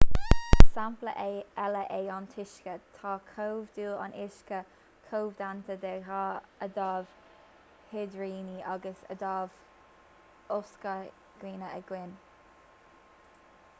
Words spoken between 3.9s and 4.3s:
an